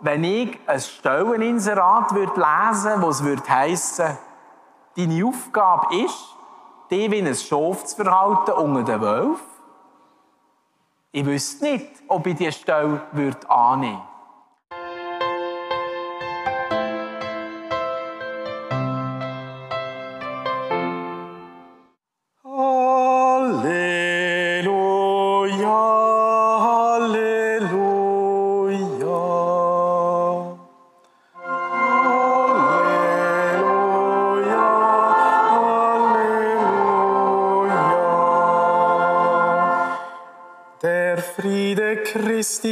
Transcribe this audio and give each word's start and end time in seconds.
wenn 0.00 0.24
ich 0.24 0.58
ein 0.66 0.80
Stelleninserat 0.80 2.14
würde 2.14 2.32
lesen 2.34 3.02
es 3.02 3.24
würde 3.24 3.48
heissen, 3.48 4.16
deine 4.96 5.26
Aufgabe 5.26 5.94
ist, 5.96 6.34
dich 6.90 7.10
wie 7.10 7.18
ein 7.18 7.34
Schaf 7.34 7.84
zu 7.84 8.02
verhalten 8.02 8.52
unter 8.52 8.82
den 8.82 9.00
Wölfen, 9.00 9.46
ich 11.10 11.24
wüsste 11.24 11.64
nicht, 11.64 11.90
ob 12.06 12.26
ich 12.26 12.36
diese 12.36 12.52
Stelle 12.52 13.02
würde 13.12 13.50
annehmen 13.50 13.96
würde. 13.96 14.07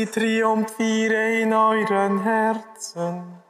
Triumphiere 0.07 1.41
in 1.41 1.53
euren 1.53 2.23
Herzen. 2.23 3.43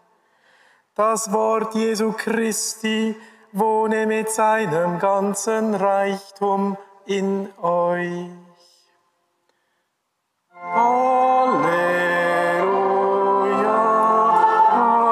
Das 0.95 1.30
Wort 1.33 1.75
Jesu 1.75 2.12
Christi 2.12 3.15
wohne 3.52 4.07
mit 4.07 4.30
seinem 4.30 4.99
ganzen 4.99 5.75
Reichtum 5.75 6.77
in 7.07 7.49
euch. 7.59 8.30
Halleluja, 10.52 11.77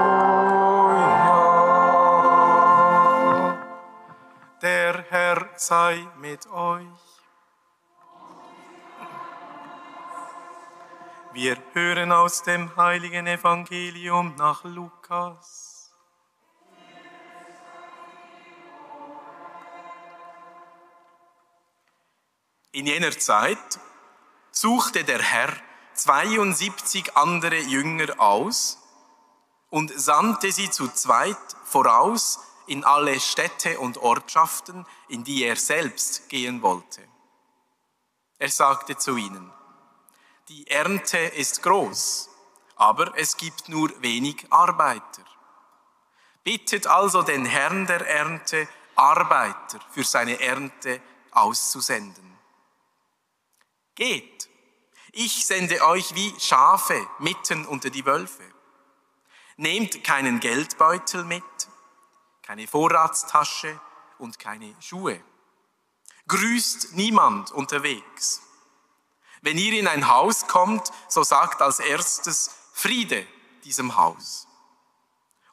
Der 4.61 5.05
Herr 5.09 5.49
sei 5.55 6.07
mit 6.19 6.51
euch. 6.51 6.90
Hören 11.73 12.11
aus 12.11 12.43
dem 12.43 12.75
heiligen 12.75 13.27
Evangelium 13.27 14.35
nach 14.35 14.63
Lukas. 14.63 15.91
In 22.73 22.85
jener 22.85 23.11
Zeit 23.11 23.79
suchte 24.51 25.03
der 25.03 25.21
Herr 25.21 25.53
72 25.93 27.15
andere 27.15 27.57
Jünger 27.57 28.19
aus 28.19 28.77
und 29.69 29.91
sandte 29.97 30.51
sie 30.51 30.69
zu 30.69 30.87
zweit 30.89 31.37
voraus 31.63 32.39
in 32.67 32.83
alle 32.83 33.19
Städte 33.19 33.79
und 33.79 33.97
Ortschaften, 33.97 34.85
in 35.07 35.23
die 35.23 35.43
er 35.43 35.55
selbst 35.55 36.29
gehen 36.29 36.61
wollte. 36.61 37.07
Er 38.37 38.49
sagte 38.49 38.97
zu 38.97 39.17
ihnen, 39.17 39.51
die 40.51 40.67
Ernte 40.67 41.17
ist 41.17 41.63
groß, 41.63 42.29
aber 42.75 43.17
es 43.17 43.37
gibt 43.37 43.69
nur 43.69 43.89
wenig 44.01 44.45
Arbeiter. 44.49 45.23
Bittet 46.43 46.87
also 46.87 47.21
den 47.21 47.45
Herrn 47.45 47.85
der 47.87 48.05
Ernte, 48.05 48.67
Arbeiter 48.95 49.79
für 49.91 50.03
seine 50.03 50.41
Ernte 50.41 51.01
auszusenden. 51.31 52.37
Geht, 53.95 54.49
ich 55.13 55.45
sende 55.45 55.85
euch 55.85 56.15
wie 56.15 56.37
Schafe 56.37 57.07
mitten 57.19 57.65
unter 57.65 57.89
die 57.89 58.05
Wölfe. 58.05 58.43
Nehmt 59.55 60.03
keinen 60.03 60.41
Geldbeutel 60.41 61.23
mit, 61.23 61.43
keine 62.41 62.67
Vorratstasche 62.67 63.79
und 64.17 64.37
keine 64.37 64.75
Schuhe. 64.81 65.23
Grüßt 66.27 66.93
niemand 66.95 67.51
unterwegs. 67.51 68.41
Wenn 69.41 69.57
ihr 69.57 69.79
in 69.79 69.87
ein 69.87 70.07
Haus 70.07 70.47
kommt, 70.47 70.91
so 71.07 71.23
sagt 71.23 71.61
als 71.61 71.79
erstes 71.79 72.51
Friede 72.73 73.25
diesem 73.63 73.95
Haus. 73.97 74.47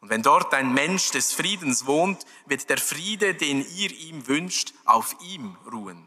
Und 0.00 0.10
wenn 0.10 0.22
dort 0.22 0.54
ein 0.54 0.72
Mensch 0.72 1.10
des 1.10 1.32
Friedens 1.32 1.86
wohnt, 1.86 2.24
wird 2.46 2.70
der 2.70 2.78
Friede, 2.78 3.34
den 3.34 3.66
ihr 3.74 3.90
ihm 3.90 4.28
wünscht, 4.28 4.72
auf 4.84 5.16
ihm 5.20 5.56
ruhen. 5.70 6.06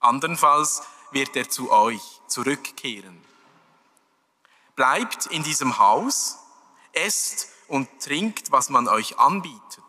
Andernfalls 0.00 0.82
wird 1.12 1.36
er 1.36 1.48
zu 1.48 1.70
euch 1.70 2.20
zurückkehren. 2.26 3.22
Bleibt 4.74 5.26
in 5.26 5.42
diesem 5.42 5.78
Haus, 5.78 6.38
esst 6.92 7.48
und 7.68 7.88
trinkt, 8.00 8.50
was 8.50 8.70
man 8.70 8.88
euch 8.88 9.18
anbietet. 9.18 9.84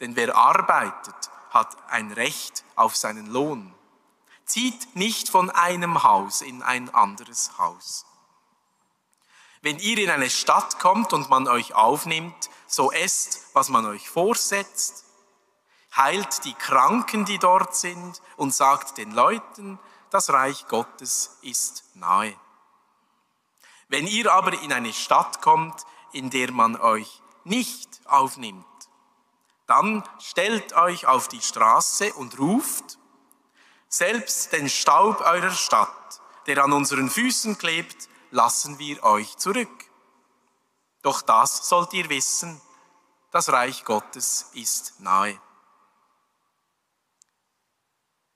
Denn 0.00 0.16
wer 0.16 0.36
arbeitet, 0.36 1.14
hat 1.50 1.76
ein 1.90 2.12
Recht 2.12 2.64
auf 2.74 2.96
seinen 2.96 3.26
Lohn. 3.26 3.74
Zieht 4.50 4.96
nicht 4.96 5.28
von 5.28 5.48
einem 5.48 6.02
Haus 6.02 6.40
in 6.40 6.64
ein 6.64 6.92
anderes 6.92 7.56
Haus. 7.56 8.04
Wenn 9.62 9.78
ihr 9.78 9.96
in 9.98 10.10
eine 10.10 10.28
Stadt 10.28 10.80
kommt 10.80 11.12
und 11.12 11.30
man 11.30 11.46
euch 11.46 11.76
aufnimmt, 11.76 12.50
so 12.66 12.90
esst, 12.90 13.46
was 13.52 13.68
man 13.68 13.86
euch 13.86 14.10
vorsetzt, 14.10 15.04
heilt 15.96 16.44
die 16.44 16.54
Kranken, 16.54 17.24
die 17.24 17.38
dort 17.38 17.76
sind, 17.76 18.20
und 18.36 18.52
sagt 18.52 18.98
den 18.98 19.12
Leuten, 19.12 19.78
das 20.10 20.30
Reich 20.30 20.66
Gottes 20.66 21.38
ist 21.42 21.84
nahe. 21.94 22.34
Wenn 23.86 24.08
ihr 24.08 24.32
aber 24.32 24.60
in 24.62 24.72
eine 24.72 24.92
Stadt 24.92 25.40
kommt, 25.42 25.86
in 26.10 26.28
der 26.28 26.50
man 26.50 26.74
euch 26.74 27.22
nicht 27.44 28.00
aufnimmt, 28.04 28.66
dann 29.68 30.02
stellt 30.18 30.72
euch 30.72 31.06
auf 31.06 31.28
die 31.28 31.40
Straße 31.40 32.12
und 32.14 32.40
ruft, 32.40 32.98
selbst 33.90 34.52
den 34.52 34.68
Staub 34.68 35.20
eurer 35.20 35.50
Stadt, 35.50 36.20
der 36.46 36.64
an 36.64 36.72
unseren 36.72 37.10
Füßen 37.10 37.58
klebt, 37.58 38.08
lassen 38.30 38.78
wir 38.78 39.02
euch 39.02 39.36
zurück. 39.36 39.84
Doch 41.02 41.20
das 41.22 41.68
sollt 41.68 41.92
ihr 41.92 42.08
wissen, 42.08 42.60
das 43.32 43.50
Reich 43.50 43.84
Gottes 43.84 44.50
ist 44.54 45.00
nahe. 45.00 45.38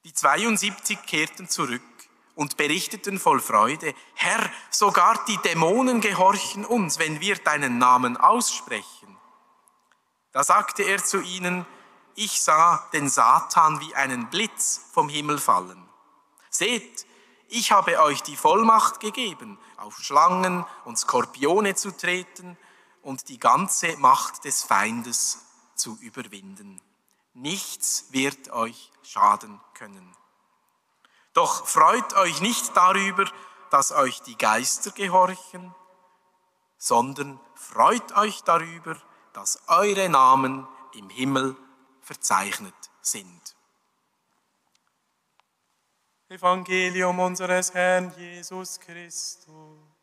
Die 0.04 0.12
72 0.12 1.00
kehrten 1.06 1.48
zurück 1.48 1.82
und 2.34 2.56
berichteten 2.56 3.18
voll 3.18 3.40
Freude, 3.40 3.94
Herr, 4.14 4.50
sogar 4.70 5.24
die 5.26 5.38
Dämonen 5.38 6.00
gehorchen 6.00 6.64
uns, 6.64 6.98
wenn 6.98 7.20
wir 7.20 7.36
deinen 7.36 7.78
Namen 7.78 8.16
aussprechen. 8.16 9.16
Da 10.32 10.42
sagte 10.42 10.82
er 10.82 11.02
zu 11.02 11.20
ihnen, 11.20 11.64
ich 12.16 12.40
sah 12.40 12.88
den 12.92 13.08
Satan 13.08 13.80
wie 13.80 13.94
einen 13.94 14.30
Blitz 14.30 14.80
vom 14.92 15.08
Himmel 15.08 15.38
fallen. 15.38 15.88
Seht, 16.50 17.06
ich 17.48 17.72
habe 17.72 18.00
euch 18.00 18.22
die 18.22 18.36
Vollmacht 18.36 19.00
gegeben, 19.00 19.58
auf 19.76 19.98
Schlangen 19.98 20.64
und 20.84 20.98
Skorpione 20.98 21.74
zu 21.74 21.96
treten 21.96 22.56
und 23.02 23.28
die 23.28 23.38
ganze 23.38 23.96
Macht 23.98 24.44
des 24.44 24.62
Feindes 24.62 25.44
zu 25.74 25.96
überwinden. 26.00 26.80
Nichts 27.34 28.06
wird 28.10 28.50
euch 28.50 28.92
schaden 29.02 29.60
können. 29.74 30.16
Doch 31.32 31.66
freut 31.66 32.14
euch 32.14 32.40
nicht 32.40 32.76
darüber, 32.76 33.24
dass 33.70 33.90
euch 33.90 34.22
die 34.22 34.38
Geister 34.38 34.92
gehorchen, 34.92 35.74
sondern 36.78 37.40
freut 37.56 38.16
euch 38.16 38.42
darüber, 38.44 38.96
dass 39.32 39.60
eure 39.66 40.08
Namen 40.08 40.66
im 40.92 41.10
Himmel 41.10 41.56
verzeichnet 42.04 42.74
sind. 43.00 43.56
Evangelium 46.28 47.18
unseres 47.18 47.74
Herrn 47.74 48.12
Jesus 48.16 48.80
Christus. 48.80 49.93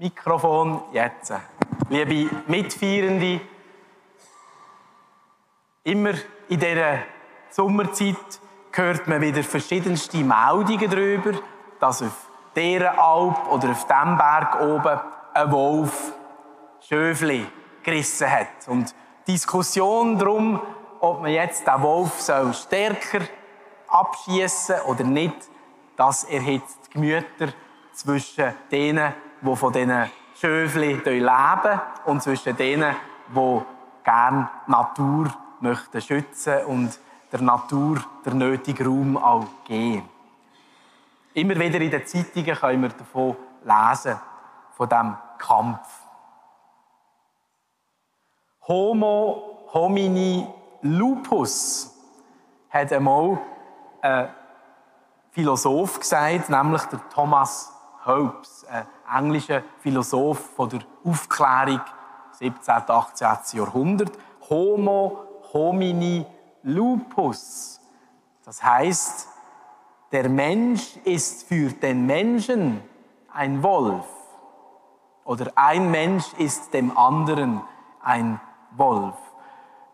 Mikrofon 0.00 0.80
jetzt. 0.92 1.30
Liebe 1.90 2.34
Mitfeierende, 2.46 3.38
immer 5.84 6.14
in 6.48 6.58
dieser 6.58 7.00
Sommerzeit 7.50 8.16
hört 8.72 9.06
man 9.06 9.20
wieder 9.20 9.42
verschiedenste 9.42 10.16
Meldungen 10.24 10.88
darüber, 10.88 11.32
dass 11.78 12.00
auf 12.02 12.30
dieser 12.56 12.98
Alp 12.98 13.52
oder 13.52 13.72
auf 13.72 13.86
diesem 13.86 14.16
Berg 14.16 14.60
oben 14.62 15.00
ein 15.34 15.52
Wolf 15.52 16.14
Schöfli 16.88 17.44
gerissen 17.82 18.30
hat. 18.30 18.68
Und 18.68 18.94
Diskussion 19.28 20.18
darum, 20.18 20.62
ob 21.00 21.20
man 21.20 21.30
jetzt 21.30 21.66
den 21.66 21.82
Wolf 21.82 22.18
soll 22.22 22.54
stärker 22.54 23.20
abschießen 23.86 24.80
oder 24.86 25.04
nicht, 25.04 25.36
das 25.98 26.24
erhitzt 26.24 26.78
die 26.86 26.92
Gemüter 26.94 27.52
zwischen 27.92 28.54
denen, 28.70 29.12
die 29.42 29.56
von 29.56 29.72
diesen 29.72 30.10
Schöfli 30.34 30.94
leben 30.94 31.80
und 32.04 32.22
zwischen 32.22 32.56
denen, 32.56 32.94
die 33.34 33.60
gerne 34.04 34.48
Natur 34.66 35.32
möchten 35.60 36.00
schützen 36.00 36.64
und 36.66 36.98
der 37.32 37.40
Natur 37.42 37.98
der 38.24 38.34
nötige 38.34 38.84
Raum 38.84 39.16
auch 39.16 39.46
geben. 39.64 40.08
Immer 41.34 41.56
wieder 41.56 41.80
in 41.80 41.90
den 41.90 42.06
Zeitungen 42.06 42.56
können 42.56 42.82
wir 42.82 42.88
davon 42.88 43.36
lesen, 43.62 44.18
von 44.72 44.88
diesem 44.88 45.16
Kampf. 45.38 45.88
Homo 48.66 49.68
homini 49.72 50.46
lupus 50.82 51.94
hat 52.70 52.92
einmal 52.92 53.38
ein 54.02 54.28
Philosoph 55.30 56.00
gesagt, 56.00 56.48
nämlich 56.48 56.82
der 56.84 57.08
Thomas 57.10 57.72
Hobbes, 58.04 58.64
ein 58.68 58.86
englischer 59.24 59.62
Philosoph 59.80 60.38
von 60.56 60.68
der 60.68 60.80
Aufklärung 61.04 61.80
17. 62.32 62.74
und 62.74 62.90
18. 62.90 63.58
Jahrhundert. 63.58 64.12
Homo 64.48 65.18
homini 65.52 66.24
lupus. 66.62 67.80
Das 68.44 68.62
heißt, 68.62 69.28
der 70.12 70.28
Mensch 70.28 70.96
ist 71.04 71.46
für 71.46 71.70
den 71.70 72.06
Menschen 72.06 72.82
ein 73.32 73.62
Wolf. 73.62 74.06
Oder 75.24 75.52
ein 75.54 75.90
Mensch 75.90 76.32
ist 76.38 76.74
dem 76.74 76.96
anderen 76.96 77.60
ein 78.02 78.40
Wolf. 78.72 79.14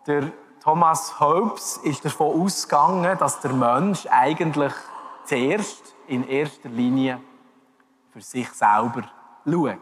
Der 0.07 0.31
Thomas 0.63 1.21
Hobbes 1.21 1.77
ist 1.79 2.05
davon 2.05 2.43
ausgegangen, 2.43 3.19
dass 3.19 3.41
der 3.41 3.53
Mensch 3.53 4.07
eigentlich 4.11 4.73
zuerst 5.25 5.95
in 6.07 6.27
erster 6.27 6.69
Linie 6.69 7.21
für 8.17 8.23
sich 8.23 8.49
selber 8.49 9.03
schaut. 9.45 9.79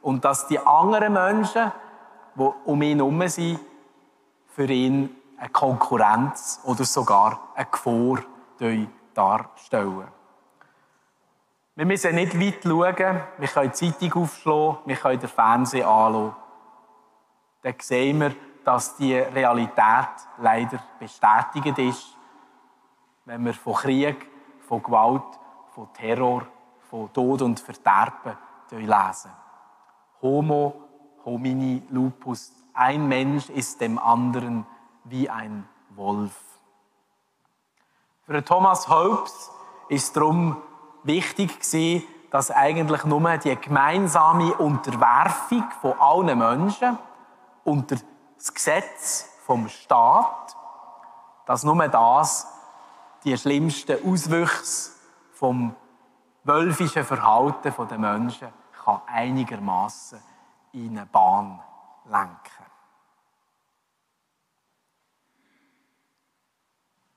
Und 0.00 0.24
dass 0.24 0.46
die 0.46 0.60
anderen 0.60 1.12
Menschen, 1.12 1.72
die 2.36 2.50
um 2.66 2.82
ihn 2.82 2.98
herum 2.98 3.26
sind, 3.26 3.58
für 4.46 4.66
ihn 4.66 5.16
eine 5.36 5.48
Konkurrenz 5.48 6.60
oder 6.62 6.84
sogar 6.84 7.48
eine 7.56 7.66
Gefahr 7.66 8.22
darstellen. 9.12 10.06
Wir 11.74 11.84
müssen 11.84 12.14
nicht 12.14 12.38
weit 12.38 12.62
schauen, 12.62 13.20
wir 13.38 13.48
können 13.48 13.72
die 13.72 13.90
Zeitung 13.90 14.22
aufschlagen, 14.22 14.76
wir 14.84 14.96
können 14.96 15.18
den 15.18 15.28
Fernseher 15.28 15.88
anschauen. 15.88 16.36
Dann 17.62 17.74
sehen 17.80 18.20
wir, 18.20 18.36
dass 18.64 18.94
die 18.94 19.16
Realität 19.16 20.10
leider 20.38 20.78
bestätigt 21.00 21.78
ist, 21.78 22.16
wenn 23.24 23.44
wir 23.44 23.54
von 23.54 23.74
Krieg, 23.74 24.30
von 24.68 24.80
Gewalt, 24.80 25.24
von 25.74 25.92
Terror, 25.92 26.46
von 26.94 27.12
Tod 27.12 27.42
und 27.42 27.58
Verderben 27.58 28.38
lesen. 28.70 29.32
Homo 30.22 30.74
homini 31.24 31.82
lupus. 31.90 32.52
Ein 32.72 33.08
Mensch 33.08 33.50
ist 33.50 33.80
dem 33.80 33.98
anderen 33.98 34.64
wie 35.02 35.28
ein 35.28 35.68
Wolf. 35.96 36.36
Für 38.24 38.44
Thomas 38.44 38.88
Hobbes 38.88 39.50
ist 39.88 40.16
darum 40.16 40.56
wichtig 41.02 41.58
dass 42.30 42.52
eigentlich 42.52 43.04
nur 43.04 43.38
die 43.38 43.56
gemeinsame 43.56 44.54
Unterwerfung 44.54 45.64
von 45.80 45.98
allen 45.98 46.38
Menschen 46.38 46.96
unter 47.64 47.96
das 48.36 48.54
Gesetz 48.54 49.30
vom 49.44 49.68
Staat, 49.68 50.56
dass 51.46 51.64
nur 51.64 51.88
das 51.88 52.46
die 53.24 53.36
schlimmsten 53.36 53.98
Auswüchse 54.08 54.92
vom 55.32 55.74
wölfischen 56.44 57.04
Verhalten 57.04 57.72
der 57.88 57.98
Menschen 57.98 58.48
kann 58.84 59.00
einigermaßen 59.06 60.20
in 60.72 60.96
eine 60.98 61.06
Bahn 61.06 61.60
lenken. 62.04 62.64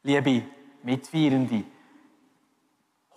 Liebe 0.03 0.45
Mitfeierende, 0.83 1.65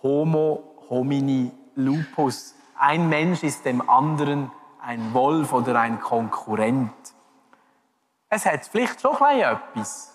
Homo 0.03 0.75
homini 0.89 1.51
lupus. 1.75 2.55
Ein 2.77 3.07
Mensch 3.07 3.43
ist 3.43 3.63
dem 3.63 3.87
anderen 3.89 4.51
ein 4.81 5.13
Wolf 5.13 5.53
oder 5.53 5.79
ein 5.79 5.99
Konkurrent. 5.99 7.13
Es 8.27 8.45
hat 8.45 8.65
vielleicht 8.65 8.99
schon 8.99 9.15
etwas. 9.15 10.13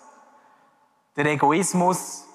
Der 1.15 1.25
Egoismus, 1.25 2.27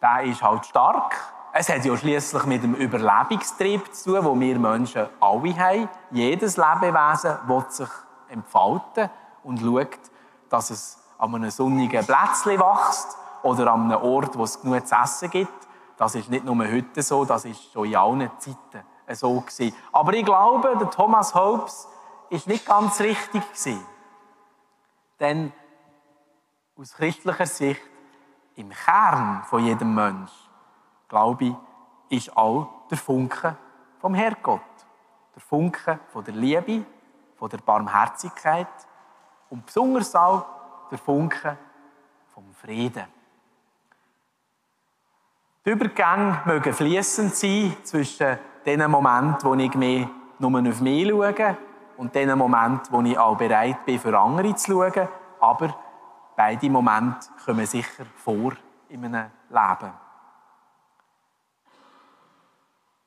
der 0.00 0.22
ist 0.22 0.42
halt 0.42 0.64
stark. 0.64 1.39
Es 1.52 1.68
hat 1.68 1.84
ja 1.84 1.96
schließlich 1.96 2.44
mit 2.44 2.62
dem 2.62 2.74
Überlebungstrieb 2.74 3.92
zu 3.92 4.14
tun, 4.14 4.24
wo 4.24 4.38
wir 4.38 4.56
Menschen 4.56 5.08
alle 5.18 5.56
haben. 5.58 5.88
Jedes 6.12 6.56
Lebewesen 6.56 7.36
will 7.46 7.64
sich 7.68 7.88
entfalten 8.28 9.10
und 9.42 9.58
schaut, 9.58 9.98
dass 10.48 10.70
es 10.70 10.98
an 11.18 11.34
einem 11.34 11.50
sonnigen 11.50 12.06
Plätzchen 12.06 12.58
wächst 12.58 13.16
oder 13.42 13.72
an 13.72 13.90
einem 13.90 14.00
Ort, 14.00 14.38
wo 14.38 14.44
es 14.44 14.60
genug 14.60 14.86
zu 14.86 14.94
essen 14.94 15.30
gibt. 15.30 15.68
Das 15.96 16.14
ist 16.14 16.30
nicht 16.30 16.44
nur 16.44 16.56
heute 16.56 17.02
so, 17.02 17.24
das 17.24 17.44
ist 17.44 17.72
schon 17.72 17.86
in 17.86 17.96
allen 17.96 18.30
Zeiten 18.38 18.84
so 19.12 19.40
gewesen. 19.40 19.74
Aber 19.90 20.12
ich 20.12 20.24
glaube, 20.24 20.76
der 20.78 20.88
Thomas 20.88 21.34
Hobbes 21.34 21.88
ist 22.30 22.46
nicht 22.46 22.64
ganz 22.64 23.00
richtig 23.00 23.42
gewesen. 23.42 23.84
Denn 25.18 25.52
aus 26.78 26.94
christlicher 26.94 27.46
Sicht, 27.46 27.82
im 28.54 28.70
Kern 28.70 29.42
von 29.44 29.64
jedem 29.64 29.94
Mensch, 29.94 30.30
glaube 31.10 31.56
ist 32.08 32.34
auch 32.34 32.86
der 32.90 32.96
Funke 32.96 33.56
vom 34.00 34.14
Herrgott. 34.14 34.60
Der 35.34 35.42
Funke 35.42 36.00
von 36.12 36.24
der 36.24 36.34
Liebe, 36.34 36.84
von 37.36 37.50
der 37.50 37.58
Barmherzigkeit 37.58 38.66
und 39.50 39.66
besonders 39.66 40.14
auch 40.14 40.46
der 40.90 40.98
Funke 40.98 41.58
vom 42.32 42.44
Frieden. 42.54 43.04
Die 45.64 45.70
Übergänge 45.70 46.40
mögen 46.46 46.72
fließend 46.72 47.34
sein 47.34 47.76
zwischen 47.82 48.38
den 48.64 48.90
Momenten, 48.90 49.44
wo 49.44 49.54
ich 49.54 49.74
mehr 49.74 50.08
nur 50.38 50.58
auf 50.58 50.80
mich 50.80 51.08
schaue 51.08 51.56
und 51.98 52.14
den 52.14 52.36
Momenten, 52.38 52.92
wo 52.92 53.02
ich 53.02 53.18
auch 53.18 53.36
bereit 53.36 53.84
bin, 53.84 53.98
für 53.98 54.18
andere 54.18 54.54
zu 54.54 54.72
schauen. 54.72 55.08
Aber 55.38 55.74
beide 56.34 56.70
Momente 56.70 57.28
kommen 57.44 57.66
sicher 57.66 58.06
vor 58.16 58.52
in 58.88 59.02
meinem 59.02 59.30
Leben. 59.50 60.09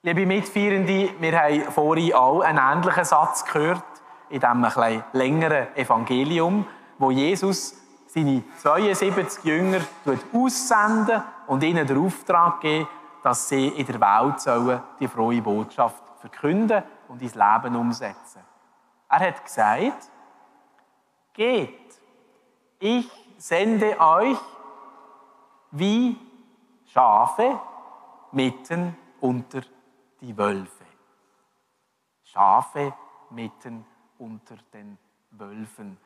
Liebe 0.06 0.26
Mitfeierende, 0.26 1.12
wir 1.18 1.42
haben 1.42 1.62
vorhin 1.72 2.14
auch 2.14 2.42
einen 2.42 2.58
ähnlichen 2.58 3.06
Satz 3.06 3.46
gehört, 3.46 3.86
in 4.28 4.42
diesem 4.42 4.66
etwas 4.66 5.04
längeren 5.14 5.74
Evangelium, 5.78 6.68
wo 6.98 7.10
Jesus 7.10 7.82
seine 8.08 8.44
72 8.58 9.46
Jünger 9.46 9.80
aussenden 10.34 11.24
und 11.48 11.64
ihnen 11.64 11.88
den 11.88 12.06
Auftrag 12.06 12.60
geben, 12.60 12.86
dass 13.24 13.48
sie 13.48 13.70
in 13.70 13.86
der 13.86 14.02
Welt 14.02 14.42
sollen 14.42 14.82
die 15.00 15.08
frohe 15.08 15.42
Botschaft 15.42 16.04
verkünden 16.20 16.84
und 17.08 17.22
ins 17.22 17.36
Leben 17.36 17.74
umsetzen. 17.74 18.42
Er 19.08 19.20
hat 19.22 19.46
gesagt, 19.46 20.10
geht, 21.32 21.98
ich 22.78 23.10
sende 23.38 23.98
euch 24.02 24.38
wie 25.72 26.18
Schafe 26.92 27.58
mitten 28.34 28.98
unter 29.22 29.62
die 30.24 30.38
Wölfe. 30.38 30.86
Schafe 32.24 32.94
mitten 33.30 33.86
unter 34.18 34.56
den 34.74 34.98
Wölfen. 35.32 35.98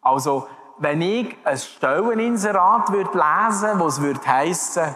Also, 0.00 0.46
wenn 0.78 1.02
ich 1.02 1.36
ein 1.44 1.58
Stelleninserat 1.58 2.92
würde 2.92 3.10
lesen 3.12 3.80
wo 3.80 3.86
es 3.86 4.00
würde 4.00 4.24
heissen, 4.26 4.94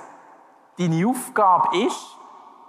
deine 0.78 1.06
Aufgabe 1.08 1.76
ist, 1.76 2.16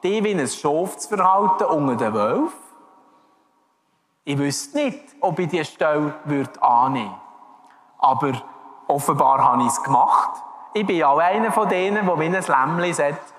dich 0.04 0.24
wie 0.24 0.32
ein 0.32 0.48
Schaf 0.48 0.98
zu 0.98 1.16
verhalten 1.16 1.66
unter 1.66 1.96
den 1.96 2.14
Wölfen, 2.14 2.60
ich 4.24 4.38
wüsste 4.38 4.78
nicht, 4.78 5.16
ob 5.22 5.38
ich 5.40 5.50
diese 5.50 5.66
Stelle 5.66 6.14
annehmen 6.62 7.10
würde. 7.10 7.20
Aber 8.00 8.34
offenbar 8.88 9.44
habe 9.44 9.62
ich 9.64 9.70
es 9.70 9.84
gemacht. 9.84 10.42
Ich 10.74 10.86
bin 10.86 11.04
auch 11.04 11.20
einer 11.20 11.52
von 11.52 11.70
denen, 11.70 12.06
der 12.06 12.20
wie 12.20 12.26
ein 12.26 12.34
Lämmchen 12.34 12.94
sagt, 12.94 13.34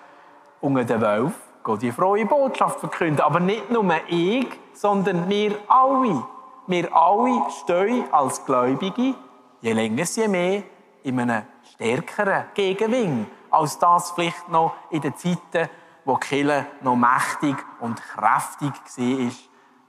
unter 0.61 0.85
den 0.85 1.01
Wölfen 1.01 1.50
geht 1.65 1.83
die 1.83 1.93
frohe 1.93 2.27
Botschaft 2.27 2.81
verkünden. 2.81 3.21
Aber 3.21 3.41
nicht 3.41 3.71
nur 3.71 3.85
ich, 4.09 4.49
sondern 4.73 5.29
wir 5.29 5.57
alle. 5.69 6.25
Wir 6.67 6.95
alle 6.95 7.51
stehen 7.51 8.05
als 8.13 8.45
Gläubige, 8.45 9.15
je 9.61 9.73
länger, 9.73 10.05
je 10.05 10.29
mehr, 10.29 10.63
in 11.03 11.19
einem 11.19 11.43
stärkeren 11.75 12.45
Gegenwind, 12.55 13.27
als 13.51 13.79
das 13.79 14.13
vielleicht 14.13 14.49
noch 14.49 14.75
in 14.91 15.01
den 15.01 15.17
Zeiten 15.17 15.69
wo 16.05 16.17
die 16.17 16.27
Kirche 16.27 16.67
noch 16.83 16.97
mächtig 16.97 17.57
und 17.81 18.01
kräftig 18.01 18.73
war, 18.73 19.33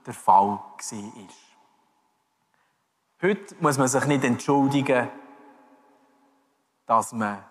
der 0.06 0.14
Fall 0.14 0.48
war. 0.48 1.28
Heute 3.22 3.56
muss 3.60 3.78
man 3.78 3.88
sich 3.88 4.04
nicht 4.06 4.24
entschuldigen, 4.24 5.08
dass 6.86 7.12
man 7.12 7.42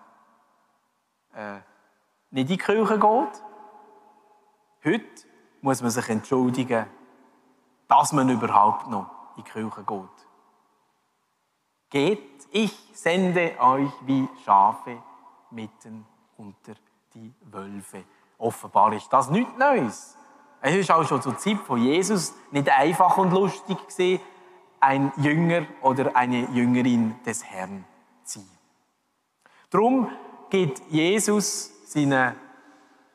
äh, 1.34 1.54
nicht 2.30 2.42
in 2.42 2.46
die 2.46 2.58
Kirche 2.58 2.98
geht. 2.98 3.42
Heute 4.84 5.04
muss 5.60 5.80
man 5.80 5.90
sich 5.90 6.08
entschuldigen, 6.08 6.86
dass 7.86 8.12
man 8.12 8.28
überhaupt 8.28 8.88
noch 8.88 9.06
in 9.36 9.44
die 9.44 9.50
Kirche 9.50 9.84
geht. 9.84 10.08
Geht, 11.90 12.48
ich 12.50 12.76
sende 12.92 13.54
euch 13.60 13.92
wie 14.06 14.28
Schafe 14.44 15.00
mitten 15.50 16.04
unter 16.36 16.74
die 17.14 17.32
Wölfe. 17.42 18.02
Offenbar 18.38 18.92
ist 18.92 19.12
das 19.12 19.30
nichts 19.30 19.56
Neues. 19.56 20.16
Es 20.60 20.74
ist 20.74 20.90
auch 20.90 21.06
schon 21.06 21.22
zur 21.22 21.38
Zeit 21.38 21.58
von 21.58 21.80
Jesus 21.80 22.34
nicht 22.50 22.68
einfach 22.68 23.16
und 23.18 23.30
lustig 23.30 23.78
gewesen, 23.86 24.20
ein 24.80 25.12
Jünger 25.16 25.66
oder 25.80 26.16
eine 26.16 26.50
Jüngerin 26.50 27.22
des 27.24 27.44
Herrn 27.44 27.84
zu 28.24 28.40
sein. 28.40 28.58
Darum 29.70 30.10
gibt 30.50 30.80
Jesus 30.90 31.70
seinen 31.86 32.34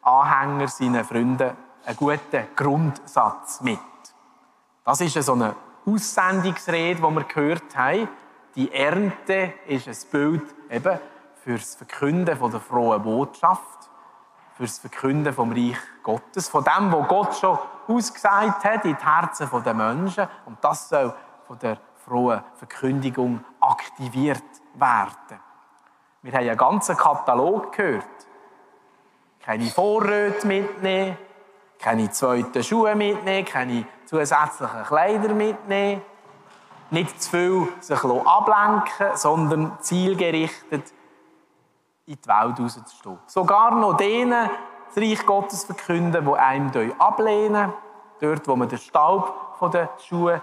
Anhängern, 0.07 0.67
seinen 0.67 1.03
Freunden 1.03 1.51
einen 1.85 1.97
guten 1.97 2.47
Grundsatz 2.55 3.61
mit. 3.61 3.79
Das 4.83 5.01
ist 5.01 5.21
so 5.21 5.33
eine 5.33 5.55
Aussendungsrede, 5.85 7.01
die 7.01 7.01
wir 7.01 7.23
gehört 7.23 7.75
haben. 7.75 8.07
Die 8.55 8.73
Ernte 8.73 9.53
ist 9.67 9.87
ein 9.87 10.11
Bild 10.11 10.55
eben 10.69 10.99
für 11.43 11.57
das 11.57 11.75
Verkünden 11.75 12.25
der 12.25 12.59
frohen 12.59 13.01
Botschaft, 13.01 13.89
für 14.55 14.63
das 14.63 14.79
Verkünden 14.79 15.33
vom 15.33 15.51
Reich 15.51 15.77
Gottes, 16.03 16.49
von 16.49 16.63
dem, 16.63 16.91
was 16.91 17.07
Gott 17.07 17.35
schon 17.35 17.59
ausgesagt 17.87 18.65
hat 18.65 18.85
in 18.85 18.97
die 18.97 19.05
Herzen 19.05 19.63
der 19.63 19.73
Menschen. 19.73 20.27
Und 20.45 20.57
das 20.61 20.89
soll 20.89 21.13
von 21.47 21.59
der 21.59 21.77
frohen 22.05 22.41
Verkündigung 22.55 23.43
aktiviert 23.59 24.43
werden. 24.73 25.39
Wir 26.21 26.33
haben 26.33 26.49
einen 26.49 26.57
ganzen 26.57 26.97
Katalog 26.97 27.71
gehört. 27.73 28.26
Keine 29.47 29.67
Vorräte 29.67 30.45
mitnehmen, 30.45 31.17
keine 31.79 32.11
zweiten 32.11 32.61
Schuhe 32.61 32.93
mitnehmen, 32.95 33.45
keine 33.45 33.85
zusätzlichen 34.05 34.83
Kleider 34.83 35.33
mitnehmen, 35.33 36.01
nicht 36.91 37.21
zu 37.21 37.29
viel 37.29 37.67
sich 37.79 38.03
ablenken, 38.03 39.15
sondern 39.15 39.77
zielgerichtet 39.79 40.91
in 42.07 42.17
die 42.21 42.27
Welt 42.27 42.59
rauszustehen. 42.59 43.19
Sogar 43.25 43.71
noch 43.71 43.95
denen 43.95 44.49
das 44.87 44.97
Reich 44.97 45.25
Gottes 45.25 45.63
verkünden, 45.63 46.25
die 46.25 46.33
einem 46.33 46.93
ablehnen. 46.99 47.71
Dort, 48.19 48.45
wo 48.49 48.57
man 48.57 48.67
den 48.67 48.79
Staub 48.79 49.55
von 49.57 49.71
den 49.71 49.87
Schuhen 50.05 50.41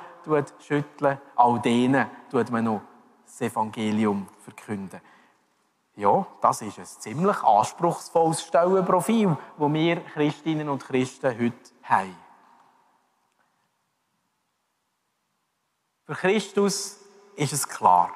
schüttelt, 0.67 1.19
all 1.37 1.61
denen 1.61 2.07
tut 2.31 2.51
man 2.51 2.65
noch 2.65 2.81
das 3.27 3.39
Evangelium 3.43 4.27
verkünden. 4.41 4.99
Ja, 5.97 6.27
das 6.41 6.63
ist 6.63 6.79
ein 6.79 6.87
ziemlich 6.87 7.43
anspruchsvolles 7.45 8.43
Stellenprofil, 8.43 9.37
das 9.59 9.73
wir 9.73 10.01
Christinnen 10.07 10.69
und 10.69 10.85
Christen 10.85 11.39
heute 11.39 11.55
haben. 11.85 12.17
Für 16.07 16.15
Christus 16.15 16.99
ist 17.37 17.53
es 17.53 17.69
klar. 17.69 18.11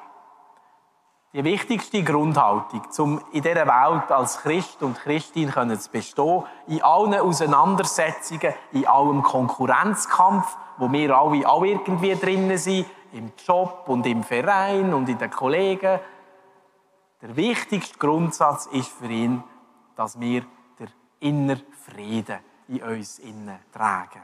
Die 1.31 1.43
wichtigste 1.43 2.03
Grundhaltung, 2.03 2.81
um 2.97 3.21
in 3.31 3.43
dieser 3.43 3.67
Welt 3.67 4.11
als 4.11 4.39
Christ 4.39 4.81
und 4.81 4.97
Christin 4.97 5.51
zu 5.51 5.89
bestehen, 5.89 6.43
in 6.67 6.81
allen 6.81 7.13
Auseinandersetzungen, 7.13 8.53
in 8.71 8.87
allem 8.87 9.23
Konkurrenzkampf, 9.23 10.57
wo 10.77 10.91
wir 10.91 11.15
alle 11.15 11.47
auch 11.47 11.63
irgendwie 11.63 12.15
drinnen 12.15 12.57
sind, 12.57 12.87
im 13.13 13.31
Job 13.45 13.83
und 13.87 14.05
im 14.05 14.23
Verein 14.23 14.93
und 14.93 15.07
in 15.07 15.17
den 15.17 15.29
Kollegen, 15.29 15.99
der 17.21 17.35
wichtigste 17.35 17.97
Grundsatz 17.97 18.65
ist 18.67 18.89
für 18.89 19.09
ihn, 19.09 19.43
dass 19.95 20.19
wir 20.19 20.45
der 20.79 20.87
innere 21.19 21.61
Frieden 21.85 22.39
in 22.67 22.81
uns 22.83 23.19
innen 23.19 23.59
tragen. 23.71 24.21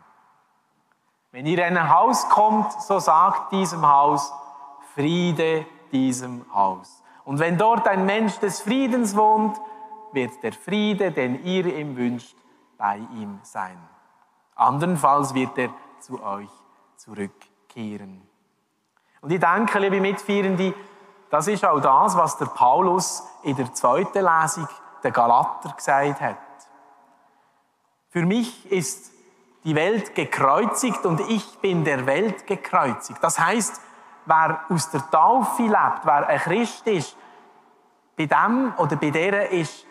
Wenn 1.31 1.45
ihr 1.45 1.67
in 1.67 1.77
ein 1.77 1.89
Haus 1.89 2.29
kommt, 2.29 2.71
so 2.81 2.99
sagt 2.99 3.51
diesem 3.51 3.85
Haus, 3.85 4.31
Friede 4.93 5.65
diesem 5.91 6.45
Haus. 6.53 7.03
Und 7.25 7.39
wenn 7.39 7.57
dort 7.57 7.87
ein 7.87 8.05
Mensch 8.05 8.37
des 8.37 8.61
Friedens 8.61 9.15
wohnt, 9.15 9.59
wird 10.13 10.41
der 10.43 10.53
Friede, 10.53 11.11
den 11.11 11.43
ihr 11.43 11.65
ihm 11.65 11.97
wünscht, 11.97 12.37
bei 12.77 12.97
ihm 12.97 13.39
sein. 13.43 13.77
Andernfalls 14.55 15.33
wird 15.33 15.57
er 15.57 15.69
zu 15.99 16.23
euch 16.23 16.49
zurückkehren. 16.95 18.21
Und 19.21 19.31
ich 19.31 19.39
denke, 19.39 19.79
liebe 19.79 19.99
Mitfeierende, 19.99 20.73
das 21.29 21.47
ist 21.47 21.65
auch 21.65 21.79
das, 21.79 22.15
was 22.15 22.37
der 22.37 22.45
Paulus 22.45 23.23
in 23.43 23.55
der 23.55 23.73
zweiten 23.73 24.25
Lesung 24.25 24.67
der 25.03 25.11
Galater 25.11 25.73
gesagt 25.75 26.21
hat. 26.21 26.37
Für 28.09 28.25
mich 28.25 28.71
ist 28.71 29.11
die 29.63 29.75
Welt 29.75 30.15
gekreuzigt 30.15 31.05
und 31.05 31.19
ich 31.21 31.59
bin 31.59 31.83
der 31.83 32.05
Welt 32.05 32.45
gekreuzigt. 32.45 33.21
Das 33.21 33.39
heißt, 33.39 33.81
wer 34.25 34.61
aus 34.69 34.89
der 34.91 35.09
Taufe 35.09 35.63
lebt, 35.63 36.05
wer 36.05 36.27
ein 36.27 36.39
Christ 36.39 36.87
ist, 36.87 37.17
bei 38.15 38.27
dem 38.27 38.73
oder 38.77 38.95
bei 38.95 39.09
der 39.09 39.49
ist 39.51 39.85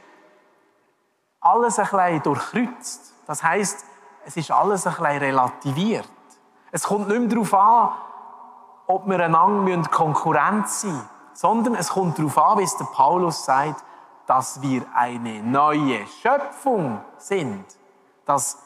alles 1.40 1.78
ein 1.78 1.84
bisschen 1.84 2.22
durchkreuzt. 2.22 3.14
Das 3.26 3.42
heißt, 3.42 3.84
es 4.24 4.36
ist 4.36 4.50
alles 4.50 4.86
ein 4.86 4.94
bisschen 4.94 5.18
relativiert. 5.18 6.08
Es 6.70 6.84
kommt 6.84 7.08
nicht 7.08 7.20
mehr 7.20 7.28
darauf 7.28 7.54
an, 7.54 7.90
ob 8.86 9.06
wir 9.06 9.20
einander 9.20 9.88
Konkurrenz 9.90 10.80
sein 10.82 10.92
müssen 10.92 11.13
sondern 11.34 11.74
es 11.74 11.90
kommt 11.90 12.18
darauf 12.18 12.38
an, 12.38 12.58
wie 12.58 12.62
es 12.62 12.76
der 12.76 12.86
Paulus 12.86 13.44
sagt, 13.44 13.84
dass 14.26 14.62
wir 14.62 14.82
eine 14.94 15.42
neue 15.42 16.06
Schöpfung 16.22 17.00
sind. 17.18 17.64
Dass 18.24 18.58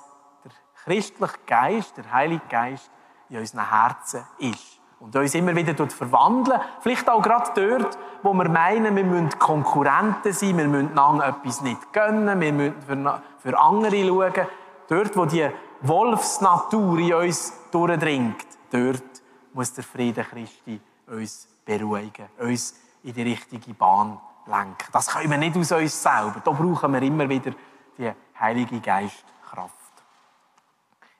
der 0.44 0.52
christliche 0.84 1.38
Geist, 1.46 1.96
der 1.96 2.12
Heilige 2.12 2.46
Geist 2.48 2.90
in 3.28 3.38
unseren 3.38 3.68
Herzen 3.68 4.24
ist. 4.38 4.78
Und 5.00 5.14
uns 5.14 5.34
immer 5.34 5.54
wieder 5.54 5.88
verwandeln. 5.88 6.60
Vielleicht 6.80 7.08
auch 7.08 7.22
gerade 7.22 7.50
dort, 7.54 7.98
wo 8.22 8.34
wir 8.34 8.48
meinen, 8.48 8.96
wir 8.96 9.04
müssen 9.04 9.38
Konkurrenten 9.38 10.32
sein, 10.32 10.58
wir 10.58 10.66
müssen 10.66 10.90
einander 10.90 11.28
etwas 11.28 11.60
nicht 11.60 11.92
gönnen, 11.92 12.40
wir 12.40 12.52
müssen 12.52 12.82
für, 12.82 13.22
für 13.38 13.58
andere 13.58 14.06
schauen. 14.06 14.46
Dort, 14.88 15.16
wo 15.16 15.24
die 15.24 15.48
Wolfsnatur 15.82 16.98
in 16.98 17.14
uns 17.14 17.52
durchdringt, 17.70 18.46
dort 18.72 19.04
muss 19.52 19.72
der 19.72 19.84
Friede 19.84 20.24
Christi 20.24 20.80
uns 21.06 21.48
beruhigen, 21.68 22.26
uns 22.38 22.74
in 23.02 23.12
die 23.12 23.22
richtige 23.22 23.74
Bahn 23.74 24.18
lenken. 24.46 24.88
Das 24.90 25.08
können 25.08 25.30
wir 25.30 25.36
nicht 25.36 25.56
aus 25.56 25.70
uns 25.70 26.02
selber. 26.02 26.40
Da 26.42 26.50
brauchen 26.50 26.92
wir 26.94 27.02
immer 27.02 27.28
wieder 27.28 27.52
die 27.98 28.10
Heilige 28.40 28.80
Geistkraft. 28.80 29.74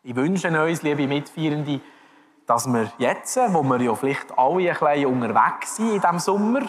Ich 0.02 0.17
wünsche 0.17 0.49
uns, 0.49 0.83
liebe 0.83 1.07
Mitfeierende, 1.07 1.81
dass 2.47 2.67
wir 2.67 2.90
jetzt, 2.97 3.37
wo 3.52 3.62
wir 3.62 3.81
ja 3.83 3.95
vielleicht 3.95 4.38
alle 4.38 4.71
ein 4.71 4.78
bisschen 4.78 5.07
unterwegs 5.07 5.76
sind 5.76 5.93
in 5.93 6.00
diesem 6.00 6.19
Sommer, 6.19 6.62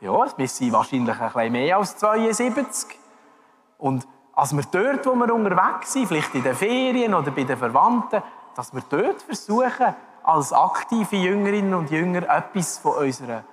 ja, 0.00 0.26
wir 0.36 0.48
sind 0.48 0.72
wahrscheinlich 0.72 1.18
ein 1.18 1.32
bisschen 1.32 1.52
mehr 1.52 1.76
als 1.78 1.96
72, 1.96 2.98
und 3.78 4.06
als 4.34 4.54
wir 4.54 4.64
dort, 4.70 5.06
wo 5.06 5.14
wir 5.14 5.34
unterwegs 5.34 5.94
sind, 5.94 6.06
vielleicht 6.08 6.34
in 6.34 6.42
den 6.42 6.54
Ferien 6.54 7.14
oder 7.14 7.30
bei 7.30 7.44
den 7.44 7.56
Verwandten, 7.56 8.22
dass 8.54 8.74
wir 8.74 8.82
dort 8.88 9.22
versuchen, 9.22 9.94
als 10.22 10.52
aktive 10.52 11.16
Jüngerinnen 11.16 11.74
und 11.74 11.90
Jünger 11.90 12.28
etwas 12.28 12.78
von 12.78 12.94
unserer 12.94 13.44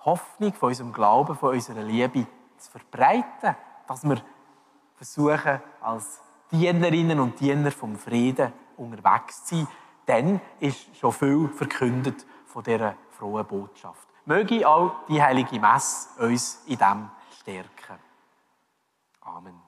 Hoffnung, 0.00 0.52
von 0.54 0.68
unserem 0.68 0.92
Glauben, 0.92 1.36
von 1.36 1.50
unserer 1.50 1.82
Liebe 1.82 2.26
zu 2.58 2.70
verbreiten. 2.70 3.56
Dass 3.86 4.02
wir 4.04 4.20
versuchen, 4.96 5.60
als 5.80 6.20
Dienerinnen 6.50 7.20
und 7.20 7.38
Diener 7.40 7.70
vom 7.70 7.96
Frieden 7.96 8.52
unterwegs 8.76 9.44
zu 9.44 9.56
sein. 9.56 9.68
Dann 10.06 10.40
ist 10.60 10.96
schon 10.96 11.12
viel 11.12 11.48
verkündet 11.48 12.26
von 12.46 12.62
dieser 12.62 12.94
frohen 13.10 13.46
Botschaft. 13.46 14.06
Möge 14.26 14.68
auch 14.68 15.06
die 15.08 15.22
Heilige 15.22 15.58
Messe 15.58 16.08
uns 16.18 16.62
in 16.66 16.78
dem 16.78 17.10
stärken. 17.40 17.98
Amen. 19.20 19.60